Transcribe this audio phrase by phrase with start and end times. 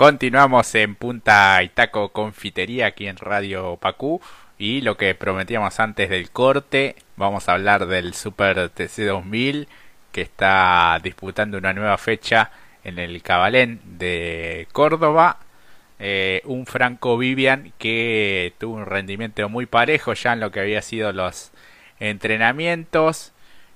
[0.00, 4.22] Continuamos en Punta Itaco Confitería aquí en Radio Pacú
[4.58, 9.68] y lo que prometíamos antes del corte, vamos a hablar del Super TC 2000
[10.10, 12.50] que está disputando una nueva fecha
[12.82, 15.36] en el Cabalén de Córdoba.
[15.98, 20.80] Eh, un Franco Vivian que tuvo un rendimiento muy parejo ya en lo que había
[20.80, 21.50] sido los
[21.98, 23.32] entrenamientos.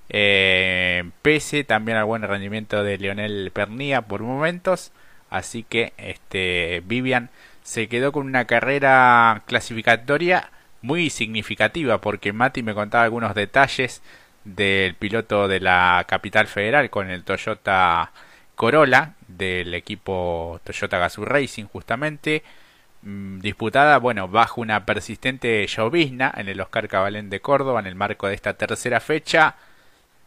[0.08, 4.90] Eh, pese también al buen rendimiento de Leonel Pernía por momentos.
[5.34, 7.28] Así que este Vivian
[7.64, 10.50] se quedó con una carrera clasificatoria
[10.80, 14.00] muy significativa porque Mati me contaba algunos detalles
[14.44, 18.12] del piloto de la capital federal con el Toyota
[18.54, 22.44] Corolla del equipo Toyota Gazoo Racing justamente
[23.02, 27.96] mm, disputada bueno bajo una persistente llovizna en el Oscar Cabalén de Córdoba en el
[27.96, 29.56] marco de esta tercera fecha.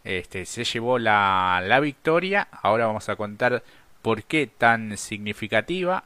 [0.04, 2.48] Este se llevó la, la victoria.
[2.62, 3.62] Ahora vamos a contar
[4.08, 6.04] por qué tan significativa.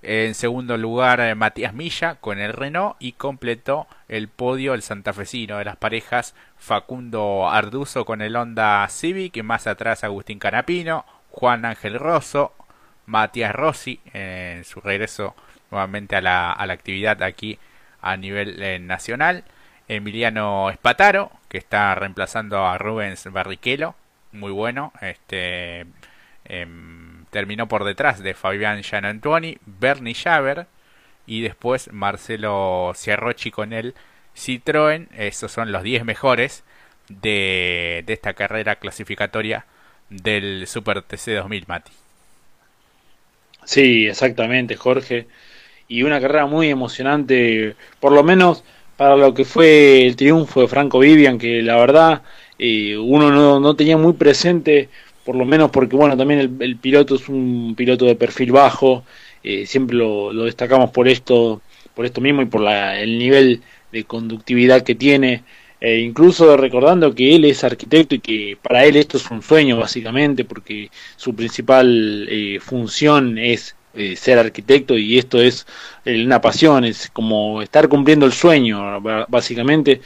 [0.00, 5.58] En segundo lugar, eh, Matías Milla con el Renault y completó el podio el santafesino
[5.58, 11.66] de las parejas Facundo Arduzo con el Honda Civic y más atrás Agustín Canapino, Juan
[11.66, 12.54] Ángel Rosso,
[13.04, 15.36] Matías Rossi en su regreso
[15.70, 17.58] nuevamente a la, a la actividad aquí
[18.00, 19.44] a nivel eh, nacional,
[19.88, 23.94] Emiliano Espataro que está reemplazando a Rubens Barrichello,
[24.32, 25.84] muy bueno, este
[26.46, 27.01] em,
[27.32, 30.66] terminó por detrás de Fabián Gianantuoni, Bernie Javer
[31.26, 33.94] y después Marcelo Ciarrochi con el
[34.36, 35.08] Citroën.
[35.16, 36.62] Esos son los 10 mejores
[37.08, 39.64] de, esta carrera clasificatoria
[40.10, 41.92] del Super TC 2000, Mati.
[43.64, 45.26] Sí, exactamente, Jorge.
[45.88, 48.62] Y una carrera muy emocionante, por lo menos
[48.98, 52.22] para lo que fue el triunfo de Franco Vivian, que la verdad
[52.58, 54.90] eh, uno no, no tenía muy presente
[55.24, 59.04] por lo menos porque bueno también el, piloto es un piloto de perfil bajo
[59.42, 61.60] eh, siempre lo, destacamos por esto
[61.94, 63.60] por esto mismo y por la, el nivel
[63.92, 65.44] de conductividad que tiene.
[65.80, 69.76] Eh, incluso recordando que él es arquitecto y que para él esto es un sueño
[69.76, 73.74] básicamente porque su principal eh, función es
[74.16, 75.66] ser arquitecto y esto es
[76.06, 80.00] una pasión es como estar cumpliendo el sueño básicamente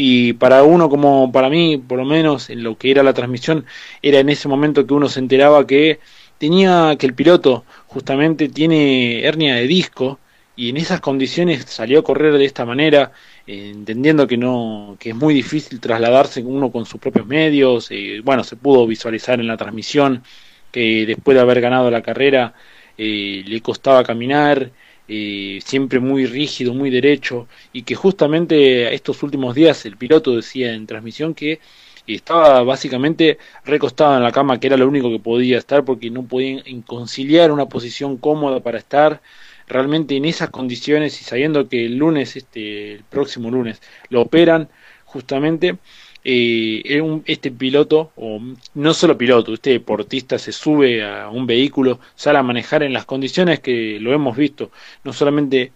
[0.00, 3.66] y para uno como para mí, por lo menos en lo que era la transmisión,
[4.00, 5.98] era en ese momento que uno se enteraba que
[6.38, 10.20] tenía que el piloto justamente tiene hernia de disco
[10.54, 13.10] y en esas condiciones salió a correr de esta manera,
[13.44, 18.20] eh, entendiendo que no que es muy difícil trasladarse uno con sus propios medios, eh,
[18.22, 20.22] bueno, se pudo visualizar en la transmisión
[20.70, 22.54] que después de haber ganado la carrera
[22.96, 24.70] eh, le costaba caminar,
[25.08, 30.74] eh, siempre muy rígido, muy derecho, y que justamente estos últimos días el piloto decía
[30.74, 31.60] en transmisión que
[32.06, 36.24] estaba básicamente recostado en la cama, que era lo único que podía estar porque no
[36.24, 39.20] podía conciliar una posición cómoda para estar
[39.66, 44.68] realmente en esas condiciones y sabiendo que el lunes, este, el próximo lunes, lo operan
[45.04, 45.78] justamente
[46.24, 48.40] eh, este piloto, o
[48.74, 53.04] no solo piloto, este deportista se sube a un vehículo, sale a manejar en las
[53.04, 54.70] condiciones que lo hemos visto,
[55.04, 55.72] no solamente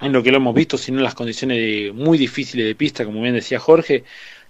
[0.00, 3.22] en lo que lo hemos visto, sino en las condiciones muy difíciles de pista, como
[3.22, 4.04] bien decía Jorge,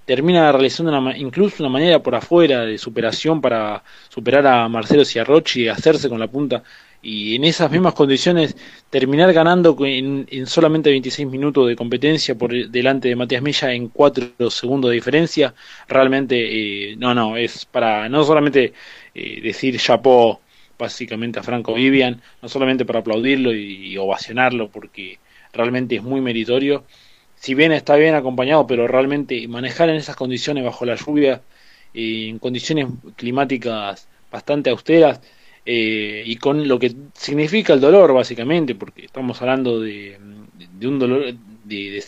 [0.05, 5.63] termina realizando una, incluso una manera por afuera de superación para superar a Marcelo Ciarrochi
[5.63, 6.63] y hacerse con la punta
[7.05, 8.57] y en esas mismas condiciones
[8.89, 14.51] terminar ganando en, solamente 26 minutos de competencia por delante de Matías Milla en 4
[14.51, 15.55] segundos de diferencia,
[15.87, 18.73] realmente eh, no, no, es para no solamente
[19.15, 20.41] eh, decir chapó
[20.79, 25.19] básicamente a Franco Vivian, no solamente para aplaudirlo y, ovacionarlo porque
[25.53, 26.85] realmente es muy meritorio,
[27.37, 31.43] si bien está bien acompañado, pero realmente manejar en esas condiciones bajo la lluvia,
[31.93, 35.21] eh, en condiciones climáticas bastante austeras,
[35.67, 40.19] eh, y con lo que significa el dolor básicamente, porque estamos hablando de,
[40.79, 42.05] de un dolor de,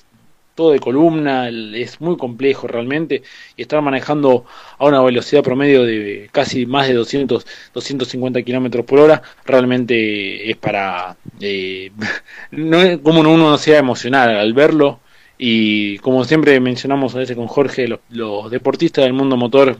[0.54, 3.22] todo de columna, es muy complejo realmente,
[3.56, 4.46] y estar manejando
[4.78, 10.56] a una velocidad promedio de casi más de 200, 250 kilómetros por hora, realmente es
[10.56, 11.92] para, eh,
[12.50, 15.00] no es como uno no sea emocional al verlo,
[15.38, 19.76] y como siempre mencionamos a veces con Jorge, los deportistas del mundo motor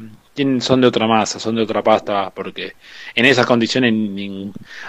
[0.61, 2.75] son de otra masa, son de otra pasta, porque
[3.15, 3.93] en esas condiciones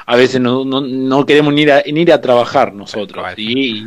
[0.06, 3.26] a veces no, no, no queremos ni ir, a, ni ir a trabajar nosotros.
[3.38, 3.86] Y,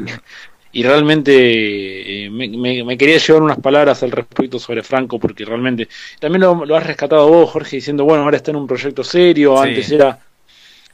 [0.73, 2.49] y realmente eh, me,
[2.85, 6.87] me, quería llevar unas palabras al respecto sobre Franco, porque realmente también lo, lo, has
[6.87, 10.19] rescatado vos, Jorge, diciendo, bueno, ahora está en un proyecto serio, antes era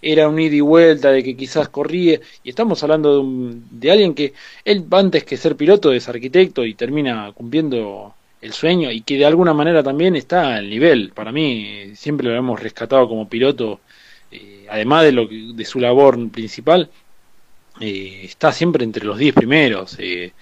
[0.03, 4.15] era un ida y vuelta de que quizás corría y estamos hablando de, de alguien
[4.15, 4.35] que
[4.65, 8.15] él antes que ser piloto es arquitecto y termina cumpliendo
[8.47, 11.13] el sueño y que de alguna manera también está al nivel.
[11.15, 13.81] Para mí siempre lo hemos rescatado como piloto
[14.31, 16.91] eh, además de, lo de su labor principal,
[17.81, 19.97] eh, está siempre entre los 10 primeros.
[19.99, 20.33] Eh,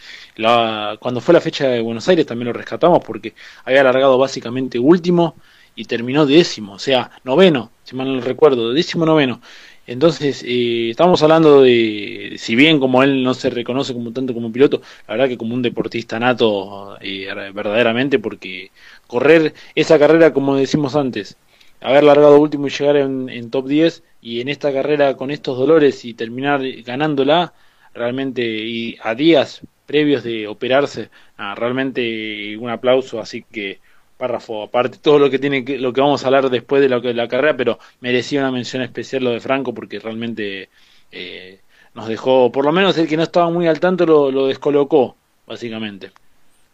[0.98, 3.34] cuando fue la fecha de Buenos Aires también lo rescatamos porque
[3.64, 5.36] había alargado básicamente último
[5.76, 9.40] y terminó décimo, o sea, noveno, si mal no recuerdo, décimo noveno.
[9.86, 14.50] Entonces, eh, estamos hablando de, si bien como él no se reconoce como tanto como
[14.50, 18.70] piloto, la verdad que como un deportista nato, eh, verdaderamente, porque
[19.06, 21.36] correr esa carrera, como decimos antes,
[21.82, 26.04] haber largado último y llegar en, top 10, y en esta carrera con estos dolores
[26.06, 27.52] y terminar ganándola,
[27.92, 31.10] realmente, y a días previos de operarse,
[31.56, 33.80] realmente un aplauso, así que
[34.16, 37.02] párrafo aparte todo lo que tiene que, lo que vamos a hablar después de, lo
[37.02, 40.68] que, la carrera pero merecía una mención especial lo de Franco porque realmente
[41.10, 41.60] eh,
[41.94, 45.16] nos dejó por lo menos el que no estaba muy al tanto lo, lo descolocó
[45.46, 46.10] básicamente.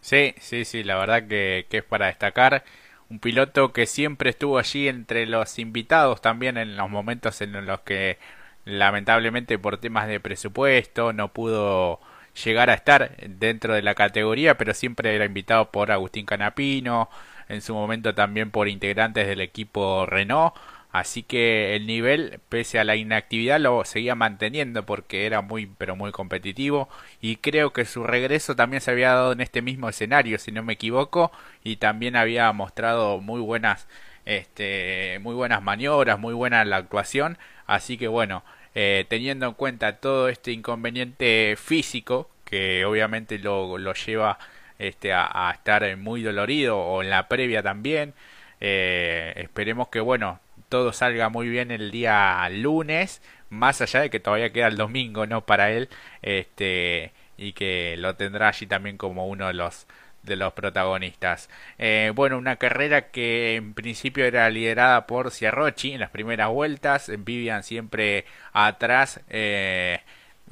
[0.01, 2.65] Sí sí sí la verdad que es para destacar.
[3.09, 7.81] Un piloto que siempre estuvo allí entre los invitados también en los momentos en los
[7.81, 8.19] que
[8.65, 12.01] lamentablemente por temas de presupuesto no pudo
[12.45, 17.09] llegar a estar dentro de la categoría, pero siempre era invitado por Agustín Canapino,
[17.49, 20.55] en su momento también por integrantes del equipo Renault,
[20.93, 25.97] así que el nivel, pese a la inactividad, lo seguía manteniendo porque era muy, pero
[25.97, 26.89] muy competitivo,
[27.21, 30.63] y creo que su regreso también se había dado en este mismo escenario, si no
[30.63, 31.33] me equivoco,
[31.65, 33.89] y también había mostrado muy buenas,
[34.27, 38.45] este, muy buenas maniobras, muy buena la actuación, así que bueno,
[38.75, 44.39] eh, teniendo en cuenta todo este inconveniente físico que obviamente lo, lo lleva
[44.79, 48.15] este, a, estar muy dolorido o en la previa también.
[48.61, 54.21] Eh, esperemos que bueno todo salga muy bien el día lunes, más allá de que
[54.21, 55.45] todavía queda el domingo, ¿no?
[55.45, 55.89] Para él,
[56.23, 59.87] este, y que lo tendrá allí también como uno de los
[60.23, 61.49] de los protagonistas.
[61.79, 67.11] Eh, bueno, una carrera que en principio era liderada por Ciarrochi en las primeras vueltas,
[67.19, 70.01] Vivian siempre atrás, eh,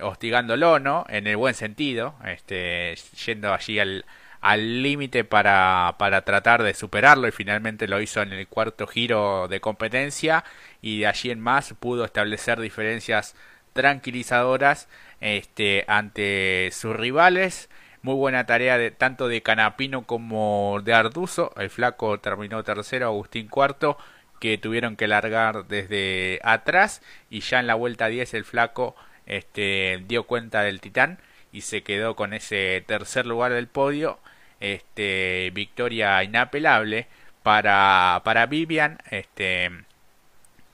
[0.00, 1.04] hostigándolo, ¿no?
[1.08, 2.94] En el buen sentido, este,
[3.26, 4.04] yendo allí al
[4.40, 9.48] al límite para, para tratar de superarlo y finalmente lo hizo en el cuarto giro
[9.48, 10.44] de competencia
[10.80, 13.34] y de allí en más pudo establecer diferencias
[13.72, 14.88] tranquilizadoras
[15.20, 17.68] este, ante sus rivales
[18.02, 21.52] muy buena tarea de, tanto de Canapino como de Arduzo.
[21.56, 23.98] El flaco terminó tercero, Agustín cuarto,
[24.40, 27.02] que tuvieron que largar desde atrás.
[27.30, 28.94] Y ya en la vuelta 10 el flaco
[29.26, 31.18] este, dio cuenta del titán
[31.52, 34.18] y se quedó con ese tercer lugar del podio.
[34.60, 37.06] Este, victoria inapelable
[37.42, 38.98] para, para Vivian.
[39.10, 39.70] Este,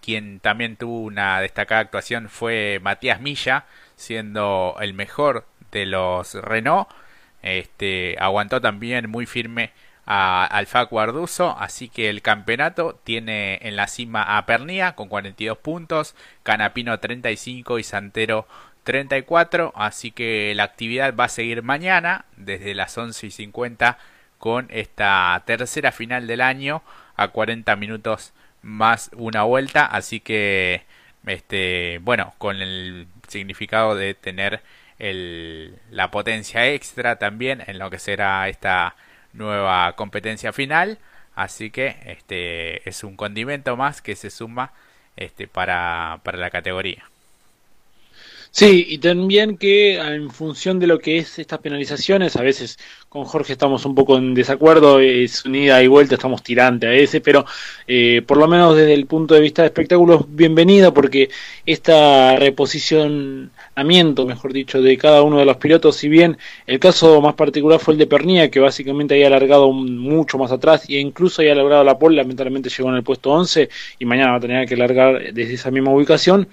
[0.03, 3.65] quien también tuvo una destacada actuación fue Matías Milla,
[3.97, 6.89] siendo el mejor de los Renault
[7.45, 9.71] este, aguantó también muy firme
[10.07, 15.59] a Alfa Guarduzo, así que el campeonato tiene en la cima a Pernía con 42
[15.59, 18.47] puntos, Canapino 35 y Santero
[18.85, 23.99] 34, así que la actividad va a seguir mañana desde las 11 y 50
[24.39, 26.83] con esta tercera final del año
[27.17, 28.33] a 40 minutos
[28.63, 30.83] más una vuelta, así que
[31.27, 34.63] este bueno, con el significado de tener
[34.99, 38.97] el, la potencia extra también en lo que será esta
[39.33, 40.99] nueva competencia final.
[41.35, 44.73] Así que este es un condimento más que se suma
[45.17, 47.05] este, para, para la categoría.
[48.57, 53.25] Sí, y también que en función de lo que es estas penalizaciones, a veces con
[53.25, 57.45] Jorge estamos un poco en desacuerdo, es unida y vuelta, estamos tirante a ese, pero
[57.89, 61.31] eh, por lo menos desde el punto de vista de espectáculos, bienvenida porque
[61.67, 67.35] esta reposicionamiento, mejor dicho, de cada uno de los pilotos, si bien el caso más
[67.35, 71.57] particular fue el de Pernilla, que básicamente había alargado mucho más atrás e incluso había
[71.57, 73.69] logrado la pole, lamentablemente llegó en el puesto 11
[73.99, 76.49] y mañana va a tener que largar desde esa misma ubicación.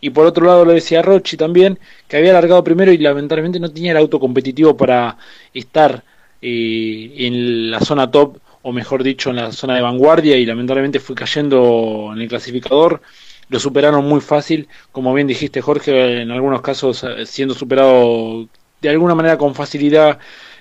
[0.00, 3.70] Y por otro lado lo decía Rochi también, que había alargado primero y lamentablemente no
[3.70, 5.16] tenía el auto competitivo para
[5.52, 6.04] estar
[6.40, 11.00] eh, en la zona top, o mejor dicho, en la zona de vanguardia, y lamentablemente
[11.00, 13.00] fue cayendo en el clasificador.
[13.48, 18.46] Lo superaron muy fácil, como bien dijiste Jorge, en algunos casos eh, siendo superado
[18.80, 20.18] de alguna manera con facilidad,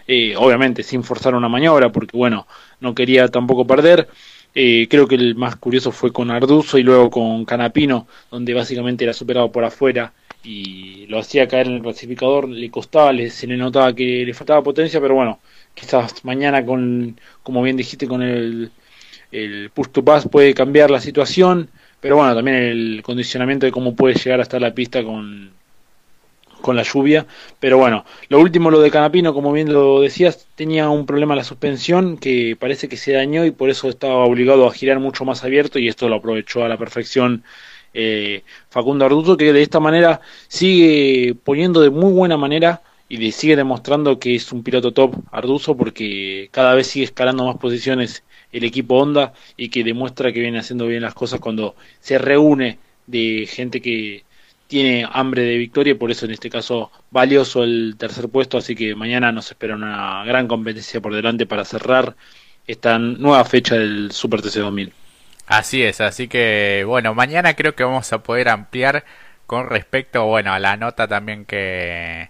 [0.07, 2.47] eh, obviamente sin forzar una maniobra, porque bueno,
[2.79, 4.07] no quería tampoco perder.
[4.59, 9.03] Eh, creo que el más curioso fue con Arduzo y luego con Canapino, donde básicamente
[9.03, 13.45] era superado por afuera y lo hacía caer en el clasificador, le costaba, le, se
[13.45, 15.39] le notaba que le faltaba potencia, pero bueno,
[15.75, 18.71] quizás mañana con, como bien dijiste, con el,
[19.31, 23.95] el push to pass puede cambiar la situación, pero bueno, también el condicionamiento de cómo
[23.95, 25.51] puede llegar hasta la pista con,
[26.67, 27.25] con la lluvia.
[27.61, 31.45] Pero bueno, lo último, lo de Canapino, como bien lo decías, tenía un problema la
[31.45, 35.45] suspensión que parece que se dañó y por eso estaba obligado a girar mucho más
[35.45, 37.45] abierto y esto lo aprovechó a la perfección
[37.93, 40.19] eh, Facundo Arduzo, que de esta manera
[40.49, 45.77] sigue poniendo de muy buena manera y sigue demostrando que es un piloto top Arduzo
[45.77, 50.59] porque cada vez sigue escalando más posiciones el equipo Honda y que demuestra que viene
[50.59, 54.26] haciendo bien las cosas cuando se reúne de gente que
[54.67, 58.75] tiene hambre de victoria y por eso en este caso valioso el tercer puesto, así
[58.75, 62.15] que mañana nos espera una gran competencia por delante para cerrar
[62.67, 64.93] esta nueva fecha del Super TC 2000.
[65.47, 69.05] Así es, así que bueno, mañana creo que vamos a poder ampliar
[69.45, 72.29] con respecto, bueno, a la nota también que,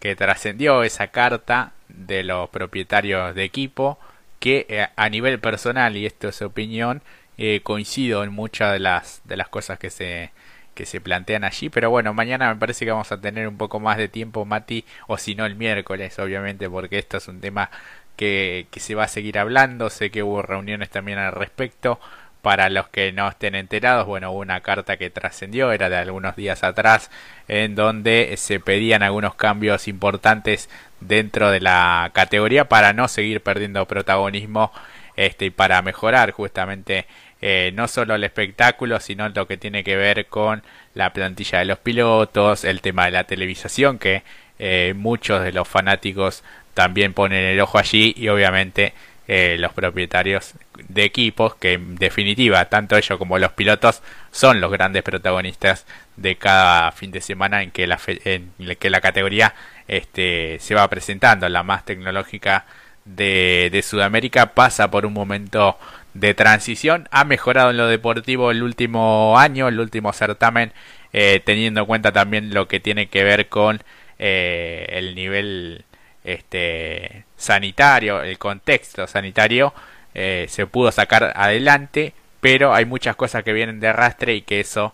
[0.00, 3.98] que trascendió esa carta de los propietarios de equipo,
[4.40, 7.02] que eh, a nivel personal, y esto es opinión,
[7.36, 10.30] eh, coincido en muchas de las, de las cosas que se,
[10.78, 13.80] que se plantean allí, pero bueno, mañana me parece que vamos a tener un poco
[13.80, 17.68] más de tiempo, Mati, o si no el miércoles, obviamente, porque esto es un tema
[18.14, 21.98] que, se va a seguir hablando, sé que hubo reuniones también al respecto,
[22.42, 26.36] para los que no estén enterados, bueno, hubo una carta que trascendió, era de algunos
[26.36, 27.10] días atrás,
[27.48, 30.70] en donde se pedían algunos cambios importantes
[31.00, 34.70] dentro de la categoría para no seguir perdiendo protagonismo
[35.16, 37.06] este, y para mejorar justamente
[37.40, 40.62] eh, no solo el espectáculo, sino lo que tiene que ver con
[40.94, 44.22] la plantilla de los pilotos, el tema de la televisación, que
[44.58, 46.42] eh, muchos de los fanáticos
[46.74, 48.92] también ponen el ojo allí y obviamente
[49.28, 50.54] eh, los propietarios
[50.88, 56.36] de equipos que en definitiva tanto ellos como los pilotos son los grandes protagonistas de
[56.36, 59.54] cada fin de semana en que la, en que la categoría
[59.86, 61.48] este, se va presentando.
[61.48, 62.64] La más tecnológica
[63.04, 65.78] de, de Sudamérica pasa por un momento
[66.14, 70.72] de transición ha mejorado en lo deportivo el último año el último certamen
[71.12, 73.82] eh, teniendo en cuenta también lo que tiene que ver con
[74.18, 75.84] eh, el nivel
[76.24, 79.72] este, sanitario, el contexto sanitario,
[80.14, 84.60] eh, se pudo sacar adelante, pero hay muchas cosas que vienen de arrastre y que
[84.60, 84.92] eso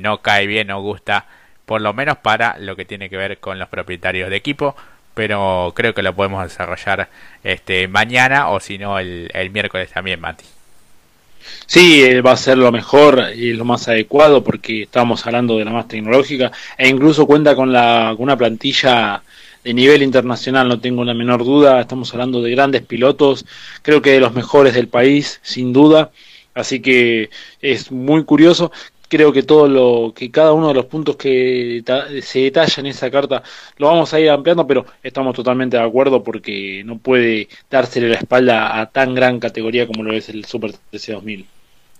[0.00, 1.26] no cae bien o gusta,
[1.66, 4.74] por lo menos para lo que tiene que ver con los propietarios de equipo.
[5.14, 7.08] Pero creo que lo podemos desarrollar
[7.44, 10.44] este mañana o si no el, el miércoles también, Mati.
[11.66, 15.64] Sí, eh, va a ser lo mejor y lo más adecuado porque estamos hablando de
[15.64, 19.22] la más tecnológica e incluso cuenta con, la, con una plantilla
[19.64, 21.80] de nivel internacional, no tengo la menor duda.
[21.80, 23.46] Estamos hablando de grandes pilotos,
[23.82, 26.10] creo que de los mejores del país, sin duda.
[26.54, 28.72] Así que es muy curioso.
[29.12, 31.84] Creo que todo lo que cada uno de los puntos que
[32.22, 33.42] se detalla en esa carta
[33.76, 38.16] lo vamos a ir ampliando, pero estamos totalmente de acuerdo porque no puede dársele la
[38.16, 41.46] espalda a tan gran categoría como lo es el Super TC 2000.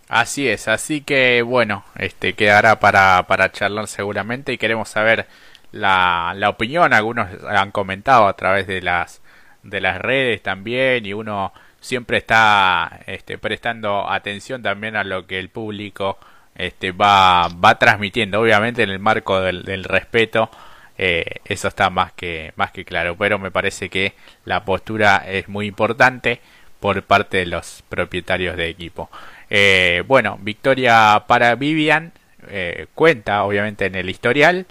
[0.08, 5.26] Así es, así que bueno, este quedará para, para charlar seguramente y queremos saber
[5.70, 9.20] la, la opinión, algunos han comentado a través de las,
[9.62, 15.38] de las redes también y uno siempre está este, prestando atención también a lo que
[15.38, 16.16] el público
[16.54, 20.50] este, va, va transmitiendo, obviamente en el marco del, respeto,
[20.98, 25.48] eh, eso está más que, más que claro, pero me parece que la postura es
[25.48, 26.40] muy importante
[26.80, 29.10] por parte de los propietarios de equipo.
[29.48, 32.12] Eh, bueno, victoria para Vivian,
[32.48, 34.66] eh, cuenta obviamente en el historial,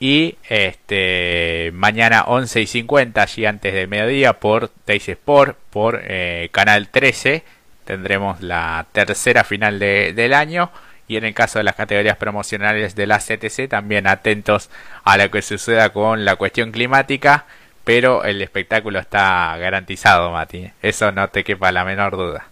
[0.00, 6.00] y este mañana 11 y 50, allí antes de mediodía, por Teis Sport, por
[6.52, 7.42] Canal 13,
[7.84, 10.70] tendremos la tercera final de, del año.
[11.08, 14.70] Y en el caso de las categorías promocionales de la CTC, también atentos
[15.04, 17.46] a lo que suceda con la cuestión climática.
[17.84, 20.70] Pero el espectáculo está garantizado, Mati.
[20.82, 22.46] Eso no te quepa la menor duda.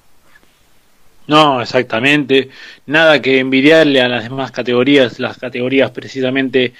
[1.26, 2.50] No, exactamente.
[2.86, 6.72] Nada que envidiarle a las demás categorías, las categorías precisamente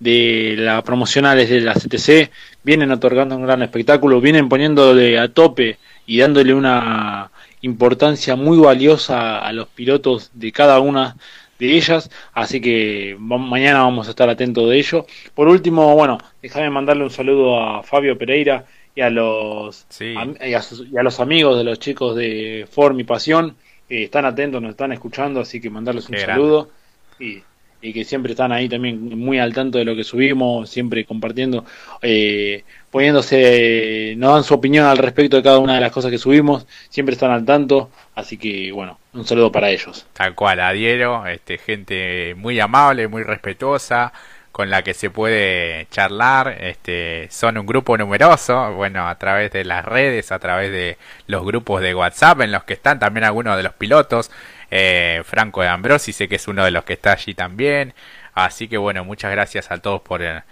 [0.00, 2.30] de las promocionales de la CTC
[2.64, 7.30] vienen otorgando un gran espectáculo, vienen poniéndole a tope y dándole una
[7.62, 11.16] importancia muy valiosa a los pilotos de cada una
[11.58, 15.06] de ellas, así que mañana vamos a estar atentos de ello.
[15.34, 21.02] Por último, bueno, déjame mandarle un saludo a Fabio Pereira y a los y, a
[21.02, 23.56] los amigos de los chicos de Form y Pasión,
[23.88, 26.70] que están atentos, nos están escuchando, así que mandarles un saludo.
[27.18, 27.42] Y
[27.82, 31.64] y que siempre están ahí también muy al tanto de lo que subimos, siempre compartiendo,
[32.00, 32.62] eh,
[32.92, 36.66] poniéndose, nos dan su opinión al respecto de cada una de las cosas que subimos,
[36.90, 40.06] siempre están al tanto, así que bueno, un saludo para ellos.
[40.12, 44.12] Tal cual, adhiero, este, gente muy amable, muy respetuosa,
[44.52, 49.64] con la que se puede charlar, este, son un grupo numeroso, bueno, a través de
[49.64, 53.56] las redes, a través de los grupos de WhatsApp en los que están también algunos
[53.56, 54.30] de los pilotos,
[54.70, 57.94] eh, Franco de Ambrosi, sé que es uno de los que está allí también.
[58.34, 60.42] Así que bueno, muchas gracias a todos por el,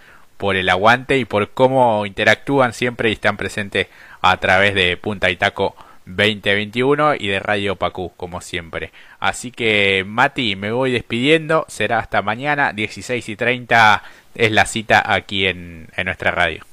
[0.41, 3.85] por el aguante y por cómo interactúan siempre y están presentes
[4.21, 5.75] a través de Punta y Taco
[6.07, 8.91] 2021 y de Radio Pacú, como siempre.
[9.19, 11.65] Así que, Mati, me voy despidiendo.
[11.67, 14.01] Será hasta mañana, 16 y 30
[14.33, 16.65] es la cita aquí en, en nuestra radio.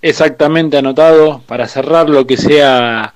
[0.00, 3.14] Exactamente anotado para cerrar lo que sea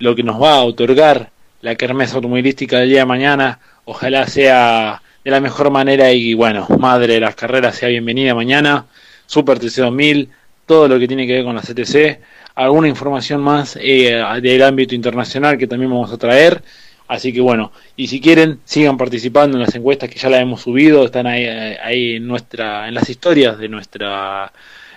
[0.00, 3.60] lo que nos va a otorgar la kermés automovilística del día de mañana.
[3.84, 8.86] Ojalá sea de la mejor manera y bueno, madre de las carreras sea bienvenida mañana.
[9.26, 10.28] Super TC 2000,
[10.66, 12.20] todo lo que tiene que ver con la CTC
[12.54, 16.62] alguna información más eh, del ámbito internacional que también vamos a traer.
[17.08, 20.62] Así que bueno, y si quieren, sigan participando en las encuestas que ya las hemos
[20.62, 24.52] subido, están ahí, ahí en, nuestra, en las historias de nuestra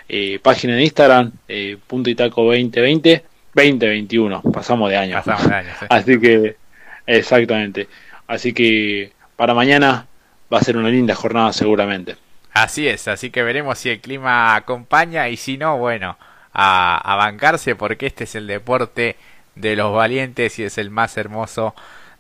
[0.07, 3.23] eh, página de Instagram, eh, punto y taco 2020,
[3.55, 5.15] 2021, pasamos de año.
[5.15, 6.55] Pasamos de año Así que,
[7.07, 7.87] exactamente.
[8.27, 10.05] Así que para mañana
[10.51, 12.15] va a ser una linda jornada seguramente.
[12.53, 16.17] Así es, así que veremos si el clima acompaña y si no, bueno,
[16.53, 19.17] a, bancarse porque este es el deporte
[19.55, 21.73] de los valientes y es el más hermoso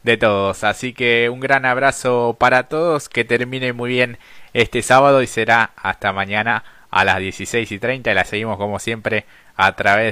[0.03, 0.63] de todos.
[0.63, 4.17] Así que un gran abrazo para todos, que termine muy bien
[4.53, 8.79] este sábado y será hasta mañana a las 16 y 30 y la seguimos como
[8.79, 9.25] siempre
[9.55, 10.01] a través